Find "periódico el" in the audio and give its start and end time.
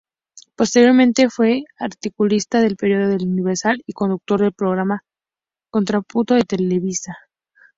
2.75-3.29